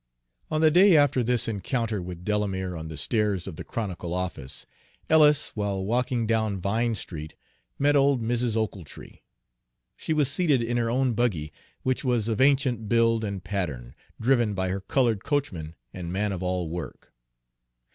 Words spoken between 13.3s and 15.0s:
pattern, driven by her